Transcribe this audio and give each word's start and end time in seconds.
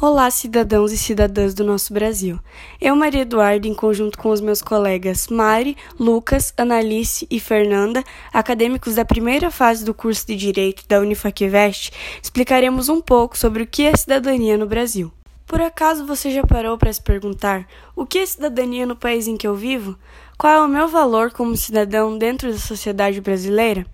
Olá, 0.00 0.28
cidadãos 0.28 0.90
e 0.90 0.98
cidadãs 0.98 1.54
do 1.54 1.62
nosso 1.62 1.94
Brasil. 1.94 2.40
Eu, 2.80 2.96
Maria 2.96 3.22
Eduarda, 3.22 3.68
em 3.68 3.72
conjunto 3.72 4.18
com 4.18 4.30
os 4.30 4.40
meus 4.40 4.60
colegas 4.60 5.28
Mari, 5.28 5.76
Lucas, 5.98 6.52
Analice 6.58 7.28
e 7.30 7.38
Fernanda, 7.38 8.02
acadêmicos 8.32 8.96
da 8.96 9.04
primeira 9.04 9.52
fase 9.52 9.84
do 9.84 9.94
curso 9.94 10.26
de 10.26 10.34
Direito 10.34 10.82
da 10.88 10.98
Unifaquevest, 10.98 11.92
explicaremos 12.20 12.88
um 12.88 13.00
pouco 13.00 13.38
sobre 13.38 13.62
o 13.62 13.66
que 13.66 13.84
é 13.84 13.96
cidadania 13.96 14.58
no 14.58 14.66
Brasil. 14.66 15.12
Por 15.46 15.62
acaso 15.62 16.04
você 16.04 16.28
já 16.32 16.44
parou 16.44 16.76
para 16.76 16.92
se 16.92 17.00
perguntar 17.00 17.64
o 17.94 18.04
que 18.04 18.18
é 18.18 18.26
cidadania 18.26 18.84
no 18.84 18.96
país 18.96 19.28
em 19.28 19.36
que 19.36 19.46
eu 19.46 19.54
vivo? 19.54 19.96
Qual 20.36 20.52
é 20.52 20.60
o 20.60 20.68
meu 20.68 20.88
valor 20.88 21.30
como 21.30 21.56
cidadão 21.56 22.18
dentro 22.18 22.50
da 22.50 22.58
sociedade 22.58 23.20
brasileira? 23.20 23.86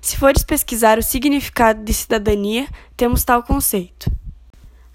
Se 0.00 0.16
fores 0.16 0.42
pesquisar 0.42 0.98
o 0.98 1.02
significado 1.02 1.82
de 1.84 1.94
cidadania, 1.94 2.66
temos 2.96 3.22
tal 3.22 3.42
conceito. 3.44 4.13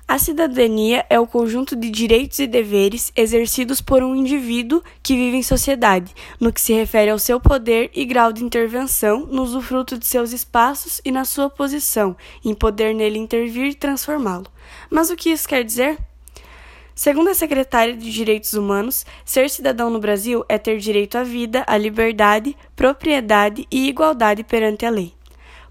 A 0.09 0.17
cidadania 0.17 1.05
é 1.07 1.19
o 1.19 1.27
conjunto 1.27 1.75
de 1.75 1.87
direitos 1.91 2.39
e 2.39 2.47
deveres 2.47 3.11
exercidos 3.15 3.79
por 3.79 4.01
um 4.01 4.15
indivíduo 4.15 4.81
que 5.03 5.13
vive 5.13 5.37
em 5.37 5.43
sociedade, 5.43 6.15
no 6.39 6.51
que 6.51 6.59
se 6.59 6.73
refere 6.73 7.11
ao 7.11 7.19
seu 7.19 7.39
poder 7.39 7.91
e 7.93 8.03
grau 8.05 8.33
de 8.33 8.43
intervenção 8.43 9.27
no 9.27 9.43
usufruto 9.43 9.99
de 9.99 10.07
seus 10.07 10.33
espaços 10.33 10.99
e 11.05 11.11
na 11.11 11.25
sua 11.25 11.47
posição, 11.47 12.17
em 12.43 12.55
poder 12.55 12.95
nele 12.95 13.19
intervir 13.19 13.67
e 13.67 13.75
transformá-lo. 13.75 14.47
Mas 14.89 15.11
o 15.11 15.15
que 15.15 15.29
isso 15.29 15.47
quer 15.47 15.63
dizer? 15.63 15.99
Segundo 16.95 17.29
a 17.29 17.35
secretária 17.35 17.95
de 17.95 18.11
Direitos 18.11 18.53
Humanos, 18.53 19.05
ser 19.23 19.47
cidadão 19.47 19.91
no 19.91 19.99
Brasil 19.99 20.43
é 20.49 20.57
ter 20.57 20.79
direito 20.79 21.19
à 21.19 21.23
vida, 21.23 21.63
à 21.67 21.77
liberdade, 21.77 22.57
propriedade 22.75 23.67
e 23.69 23.87
igualdade 23.87 24.43
perante 24.43 24.87
a 24.87 24.89
lei. 24.89 25.13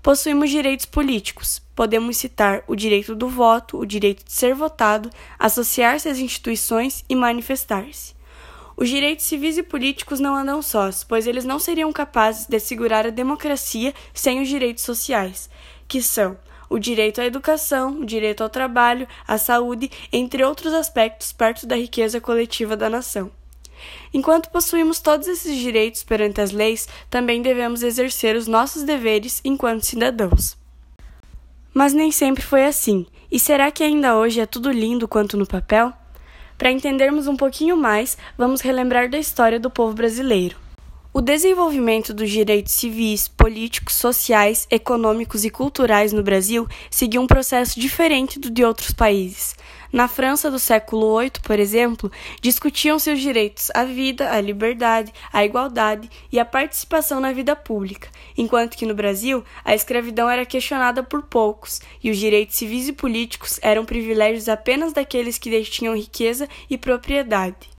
Possuímos 0.02 0.50
direitos 0.50 0.86
políticos. 0.86 1.60
Podemos 1.74 2.16
citar 2.16 2.62
o 2.68 2.76
direito 2.76 3.14
do 3.14 3.28
voto, 3.28 3.78
o 3.78 3.86
direito 3.86 4.24
de 4.24 4.32
ser 4.32 4.54
votado, 4.54 5.10
associar-se 5.38 6.08
às 6.08 6.18
instituições 6.18 7.04
e 7.08 7.16
manifestar-se. 7.16 8.14
Os 8.76 8.88
direitos 8.88 9.24
civis 9.24 9.58
e 9.58 9.62
políticos 9.62 10.20
não 10.20 10.36
andam 10.36 10.62
sós, 10.62 11.02
pois 11.02 11.26
eles 11.26 11.44
não 11.44 11.58
seriam 11.58 11.92
capazes 11.92 12.46
de 12.46 12.56
assegurar 12.56 13.06
a 13.06 13.10
democracia 13.10 13.92
sem 14.14 14.40
os 14.40 14.48
direitos 14.48 14.84
sociais, 14.84 15.50
que 15.88 16.00
são 16.00 16.38
o 16.70 16.78
direito 16.78 17.20
à 17.20 17.24
educação, 17.24 18.00
o 18.00 18.06
direito 18.06 18.42
ao 18.42 18.48
trabalho, 18.48 19.08
à 19.26 19.36
saúde, 19.36 19.90
entre 20.12 20.44
outros 20.44 20.72
aspectos 20.74 21.32
perto 21.32 21.66
da 21.66 21.74
riqueza 21.74 22.20
coletiva 22.20 22.76
da 22.76 22.88
nação. 22.88 23.37
Enquanto 24.12 24.50
possuímos 24.50 25.00
todos 25.00 25.28
esses 25.28 25.56
direitos 25.56 26.02
perante 26.02 26.40
as 26.40 26.52
leis, 26.52 26.88
também 27.10 27.42
devemos 27.42 27.82
exercer 27.82 28.36
os 28.36 28.46
nossos 28.46 28.82
deveres 28.82 29.40
enquanto 29.44 29.86
cidadãos. 29.86 30.56
Mas 31.72 31.92
nem 31.92 32.10
sempre 32.10 32.42
foi 32.42 32.64
assim. 32.64 33.06
E 33.30 33.38
será 33.38 33.70
que 33.70 33.84
ainda 33.84 34.16
hoje 34.16 34.40
é 34.40 34.46
tudo 34.46 34.70
lindo 34.70 35.06
quanto 35.06 35.36
no 35.36 35.46
papel? 35.46 35.92
Para 36.56 36.72
entendermos 36.72 37.26
um 37.26 37.36
pouquinho 37.36 37.76
mais, 37.76 38.18
vamos 38.36 38.60
relembrar 38.60 39.08
da 39.08 39.18
história 39.18 39.60
do 39.60 39.70
povo 39.70 39.94
brasileiro. 39.94 40.56
O 41.10 41.22
desenvolvimento 41.22 42.12
dos 42.12 42.30
direitos 42.30 42.74
civis, 42.74 43.28
políticos, 43.28 43.94
sociais, 43.94 44.68
econômicos 44.70 45.42
e 45.42 45.48
culturais 45.48 46.12
no 46.12 46.22
Brasil 46.22 46.68
seguiu 46.90 47.22
um 47.22 47.26
processo 47.26 47.80
diferente 47.80 48.38
do 48.38 48.50
de 48.50 48.62
outros 48.62 48.92
países. 48.92 49.56
Na 49.90 50.06
França 50.06 50.50
do 50.50 50.58
século 50.58 51.18
VIII, 51.18 51.30
por 51.42 51.58
exemplo, 51.58 52.12
discutiam 52.42 52.98
seus 52.98 53.20
direitos 53.20 53.70
à 53.74 53.84
vida, 53.84 54.30
à 54.30 54.38
liberdade, 54.38 55.10
à 55.32 55.42
igualdade 55.42 56.10
e 56.30 56.38
à 56.38 56.44
participação 56.44 57.20
na 57.20 57.32
vida 57.32 57.56
pública, 57.56 58.10
enquanto 58.36 58.76
que 58.76 58.84
no 58.84 58.94
Brasil 58.94 59.42
a 59.64 59.74
escravidão 59.74 60.28
era 60.28 60.44
questionada 60.44 61.02
por 61.02 61.22
poucos 61.22 61.80
e 62.04 62.10
os 62.10 62.18
direitos 62.18 62.56
civis 62.56 62.86
e 62.86 62.92
políticos 62.92 63.58
eram 63.62 63.86
privilégios 63.86 64.46
apenas 64.46 64.92
daqueles 64.92 65.38
que 65.38 65.48
detinham 65.48 65.96
riqueza 65.96 66.46
e 66.68 66.76
propriedade. 66.76 67.77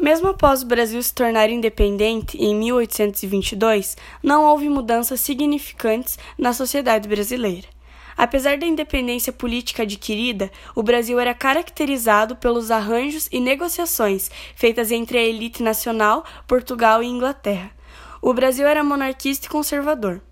Mesmo 0.00 0.28
após 0.28 0.62
o 0.62 0.66
Brasil 0.66 1.02
se 1.02 1.12
tornar 1.12 1.50
independente 1.50 2.38
em 2.38 2.54
1822, 2.54 3.98
não 4.22 4.46
houve 4.46 4.66
mudanças 4.66 5.20
significantes 5.20 6.18
na 6.38 6.54
sociedade 6.54 7.06
brasileira. 7.06 7.68
Apesar 8.16 8.56
da 8.56 8.64
independência 8.64 9.30
política 9.30 9.82
adquirida, 9.82 10.50
o 10.74 10.82
Brasil 10.82 11.20
era 11.20 11.34
caracterizado 11.34 12.34
pelos 12.34 12.70
arranjos 12.70 13.28
e 13.30 13.38
negociações 13.40 14.30
feitas 14.56 14.90
entre 14.90 15.18
a 15.18 15.22
elite 15.22 15.62
nacional, 15.62 16.24
Portugal 16.48 17.02
e 17.02 17.06
Inglaterra. 17.06 17.70
O 18.22 18.32
Brasil 18.32 18.66
era 18.66 18.82
monarquista 18.82 19.48
e 19.48 19.50
conservador. 19.50 20.22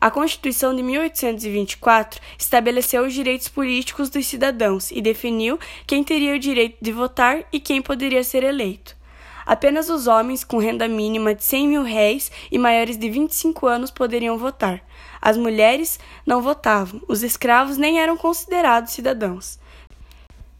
A 0.00 0.12
Constituição 0.12 0.72
de 0.76 0.82
1824 0.84 2.20
estabeleceu 2.38 3.04
os 3.04 3.12
direitos 3.12 3.48
políticos 3.48 4.10
dos 4.10 4.26
cidadãos 4.26 4.92
e 4.92 5.02
definiu 5.02 5.58
quem 5.88 6.04
teria 6.04 6.36
o 6.36 6.38
direito 6.38 6.76
de 6.80 6.92
votar 6.92 7.42
e 7.52 7.58
quem 7.58 7.82
poderia 7.82 8.22
ser 8.22 8.44
eleito. 8.44 8.97
Apenas 9.48 9.88
os 9.88 10.06
homens 10.06 10.44
com 10.44 10.58
renda 10.58 10.86
mínima 10.86 11.34
de 11.34 11.42
100 11.42 11.68
mil 11.68 11.82
réis 11.82 12.30
e 12.52 12.58
maiores 12.58 12.98
de 12.98 13.08
25 13.08 13.66
anos 13.66 13.90
poderiam 13.90 14.36
votar. 14.36 14.82
As 15.22 15.38
mulheres 15.38 15.98
não 16.26 16.42
votavam, 16.42 17.00
os 17.08 17.22
escravos 17.22 17.78
nem 17.78 17.98
eram 17.98 18.14
considerados 18.14 18.92
cidadãos. 18.92 19.58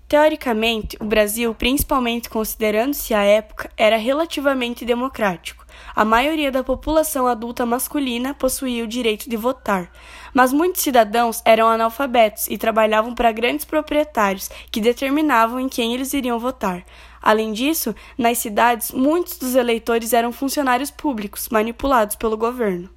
Teoricamente, 0.08 0.96
o 0.98 1.04
Brasil, 1.04 1.54
principalmente 1.54 2.30
considerando-se 2.30 3.12
a 3.12 3.22
época, 3.22 3.70
era 3.76 3.98
relativamente 3.98 4.86
democrático. 4.86 5.66
A 5.94 6.02
maioria 6.02 6.50
da 6.50 6.64
população 6.64 7.26
adulta 7.26 7.66
masculina 7.66 8.32
possuía 8.32 8.84
o 8.84 8.88
direito 8.88 9.28
de 9.28 9.36
votar, 9.36 9.92
mas 10.32 10.50
muitos 10.50 10.80
cidadãos 10.80 11.42
eram 11.44 11.68
analfabetos 11.68 12.48
e 12.48 12.56
trabalhavam 12.56 13.14
para 13.14 13.32
grandes 13.32 13.66
proprietários 13.66 14.48
que 14.70 14.80
determinavam 14.80 15.60
em 15.60 15.68
quem 15.68 15.92
eles 15.92 16.14
iriam 16.14 16.38
votar. 16.38 16.86
Além 17.20 17.52
disso, 17.52 17.94
nas 18.16 18.38
cidades, 18.38 18.92
muitos 18.92 19.38
dos 19.38 19.54
eleitores 19.54 20.12
eram 20.12 20.32
funcionários 20.32 20.90
públicos 20.90 21.48
manipulados 21.48 22.16
pelo 22.16 22.36
governo. 22.36 22.88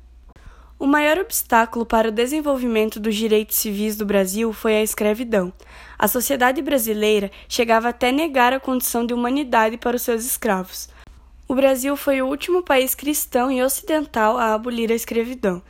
O 0.81 0.87
maior 0.87 1.19
obstáculo 1.19 1.85
para 1.85 2.07
o 2.07 2.11
desenvolvimento 2.11 2.99
dos 2.99 3.15
direitos 3.15 3.57
civis 3.57 3.95
do 3.95 4.03
Brasil 4.03 4.51
foi 4.51 4.75
a 4.77 4.81
escravidão. 4.81 5.53
A 5.97 6.07
sociedade 6.07 6.59
brasileira 6.59 7.29
chegava 7.47 7.89
até 7.89 8.11
negar 8.11 8.51
a 8.51 8.59
condição 8.59 9.05
de 9.05 9.13
humanidade 9.13 9.77
para 9.77 9.95
os 9.95 10.01
seus 10.01 10.25
escravos. 10.25 10.89
O 11.47 11.53
Brasil 11.53 11.95
foi 11.95 12.21
o 12.21 12.27
último 12.27 12.63
país 12.63 12.95
cristão 12.95 13.51
e 13.51 13.61
ocidental 13.61 14.39
a 14.39 14.55
abolir 14.55 14.91
a 14.91 14.95
escravidão. 14.95 15.61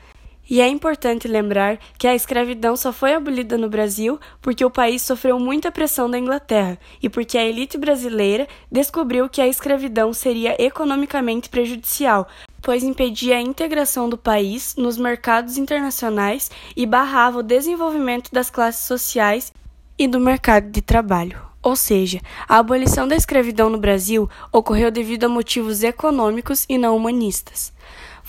E 0.50 0.60
é 0.60 0.68
importante 0.68 1.28
lembrar 1.28 1.78
que 1.98 2.08
a 2.08 2.16
escravidão 2.16 2.76
só 2.76 2.92
foi 2.92 3.14
abolida 3.14 3.58
no 3.58 3.70
Brasil 3.70 4.20
porque 4.42 4.66
o 4.66 4.70
país 4.70 5.02
sofreu 5.02 5.40
muita 5.40 5.72
pressão 5.72 6.10
da 6.10 6.20
Inglaterra 6.20 6.78
e 7.02 7.10
porque 7.10 7.38
a 7.38 7.46
elite 7.46 7.78
brasileira 7.78 8.48
descobriu 8.70 9.30
que 9.30 9.42
a 9.42 9.48
escravidão 9.48 10.12
seria 10.12 10.62
economicamente 10.62 11.48
prejudicial, 11.48 12.28
pois 12.62 12.84
impedia 12.84 13.38
a 13.38 13.42
integração 13.42 14.10
do 14.10 14.18
país 14.18 14.76
nos 14.76 14.98
mercados 14.98 15.58
internacionais 15.58 16.52
e 16.76 16.86
barrava 16.86 17.40
o 17.40 17.44
desenvolvimento 17.44 18.32
das 18.32 18.50
classes 18.50 18.86
sociais 18.86 19.54
e 19.98 20.08
do 20.08 20.20
mercado 20.20 20.70
de 20.70 20.82
trabalho. 20.82 21.40
Ou 21.64 21.76
seja, 21.76 22.20
a 22.48 22.58
abolição 22.58 23.08
da 23.08 23.16
escravidão 23.16 23.70
no 23.70 23.78
Brasil 23.78 24.28
ocorreu 24.52 24.90
devido 24.90 25.26
a 25.26 25.30
motivos 25.30 25.84
econômicos 25.84 26.66
e 26.68 26.78
não 26.78 26.98
humanistas. 26.98 27.72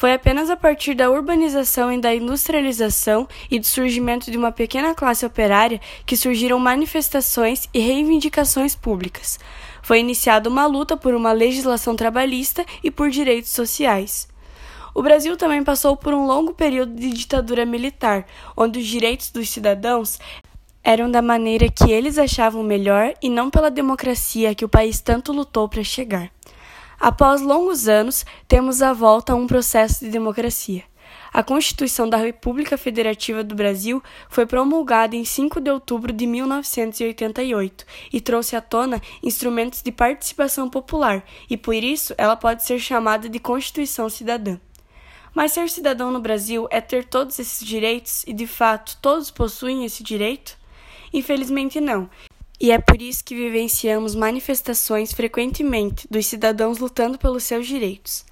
Foi 0.02 0.14
apenas 0.14 0.50
a 0.50 0.56
partir 0.56 0.94
da 0.94 1.08
urbanização 1.08 1.92
e 1.92 2.00
da 2.00 2.12
industrialização 2.12 3.28
e 3.48 3.60
do 3.60 3.64
surgimento 3.64 4.32
de 4.32 4.36
uma 4.36 4.50
pequena 4.50 4.96
classe 4.96 5.24
operária 5.24 5.80
que 6.04 6.16
surgiram 6.16 6.58
manifestações 6.58 7.68
e 7.72 7.78
reivindicações 7.78 8.74
públicas. 8.74 9.38
Foi 9.80 10.00
iniciada 10.00 10.50
uma 10.50 10.66
luta 10.66 10.96
por 10.96 11.14
uma 11.14 11.30
legislação 11.30 11.94
trabalhista 11.94 12.66
e 12.82 12.90
por 12.90 13.10
direitos 13.10 13.50
sociais. 13.52 14.28
O 14.92 15.04
Brasil 15.04 15.36
também 15.36 15.62
passou 15.62 15.96
por 15.96 16.12
um 16.12 16.26
longo 16.26 16.52
período 16.52 16.96
de 16.96 17.10
ditadura 17.10 17.64
militar, 17.64 18.26
onde 18.56 18.80
os 18.80 18.86
direitos 18.88 19.30
dos 19.30 19.50
cidadãos 19.50 20.18
eram 20.82 21.08
da 21.08 21.22
maneira 21.22 21.68
que 21.70 21.92
eles 21.92 22.18
achavam 22.18 22.64
melhor 22.64 23.14
e 23.22 23.30
não 23.30 23.48
pela 23.48 23.70
democracia 23.70 24.52
que 24.52 24.64
o 24.64 24.68
país 24.68 25.00
tanto 25.00 25.32
lutou 25.32 25.68
para 25.68 25.84
chegar. 25.84 26.28
Após 27.02 27.40
longos 27.40 27.88
anos, 27.88 28.24
temos 28.46 28.80
a 28.80 28.92
volta 28.92 29.32
a 29.32 29.34
um 29.34 29.48
processo 29.48 30.04
de 30.04 30.08
democracia. 30.08 30.84
A 31.32 31.42
Constituição 31.42 32.08
da 32.08 32.16
República 32.16 32.78
Federativa 32.78 33.42
do 33.42 33.56
Brasil 33.56 34.00
foi 34.28 34.46
promulgada 34.46 35.16
em 35.16 35.24
5 35.24 35.60
de 35.60 35.68
outubro 35.68 36.12
de 36.12 36.28
1988 36.28 37.84
e 38.12 38.20
trouxe 38.20 38.54
à 38.54 38.60
tona 38.60 39.02
instrumentos 39.20 39.82
de 39.82 39.90
participação 39.90 40.70
popular, 40.70 41.24
e 41.50 41.56
por 41.56 41.74
isso 41.74 42.14
ela 42.16 42.36
pode 42.36 42.62
ser 42.62 42.78
chamada 42.78 43.28
de 43.28 43.40
Constituição 43.40 44.08
Cidadã. 44.08 44.56
Mas 45.34 45.50
ser 45.50 45.68
cidadão 45.70 46.12
no 46.12 46.20
Brasil 46.20 46.68
é 46.70 46.80
ter 46.80 47.04
todos 47.04 47.36
esses 47.36 47.66
direitos 47.66 48.22
e, 48.28 48.32
de 48.32 48.46
fato, 48.46 48.96
todos 49.02 49.28
possuem 49.28 49.84
esse 49.84 50.04
direito? 50.04 50.56
Infelizmente, 51.12 51.80
não. 51.80 52.08
E 52.62 52.70
é 52.70 52.78
por 52.78 53.02
isso 53.02 53.24
que 53.24 53.34
vivenciamos 53.34 54.14
manifestações 54.14 55.12
frequentemente 55.12 56.06
dos 56.08 56.26
cidadãos 56.26 56.78
lutando 56.78 57.18
pelos 57.18 57.42
seus 57.42 57.66
direitos. 57.66 58.24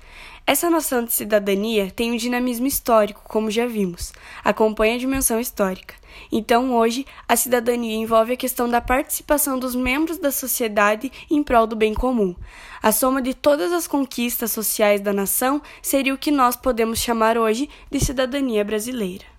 Essa 0.46 0.70
noção 0.70 1.04
de 1.04 1.12
cidadania 1.12 1.90
tem 1.90 2.12
um 2.12 2.16
dinamismo 2.16 2.64
histórico, 2.64 3.22
como 3.24 3.50
já 3.50 3.66
vimos, 3.66 4.12
acompanha 4.44 4.94
a 4.94 4.98
dimensão 4.98 5.40
histórica. 5.40 5.96
Então, 6.30 6.76
hoje, 6.76 7.04
a 7.26 7.34
cidadania 7.34 7.96
envolve 7.96 8.34
a 8.34 8.36
questão 8.36 8.68
da 8.68 8.80
participação 8.80 9.58
dos 9.58 9.74
membros 9.74 10.18
da 10.18 10.30
sociedade 10.30 11.10
em 11.28 11.42
prol 11.42 11.66
do 11.66 11.74
bem 11.74 11.92
comum. 11.92 12.36
A 12.80 12.92
soma 12.92 13.20
de 13.20 13.34
todas 13.34 13.72
as 13.72 13.88
conquistas 13.88 14.52
sociais 14.52 15.00
da 15.00 15.12
nação 15.12 15.60
seria 15.82 16.14
o 16.14 16.18
que 16.18 16.30
nós 16.30 16.54
podemos 16.54 17.00
chamar 17.00 17.36
hoje 17.36 17.68
de 17.90 17.98
cidadania 17.98 18.64
brasileira. 18.64 19.29